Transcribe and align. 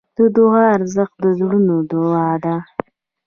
د 0.17 0.19
دعا 0.37 0.63
ارزښت 0.77 1.15
د 1.23 1.25
زړونو 1.39 1.75
دوا 1.91 2.27
ده. 2.43 2.55